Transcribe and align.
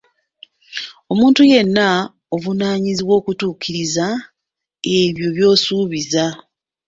Omuntu 1.11 1.41
yenna 1.51 1.87
ovunaanyizibwa 2.35 3.13
okutuukiriza 3.19 4.07
ebyo 5.01 5.27
by'osuubiza. 5.35 6.25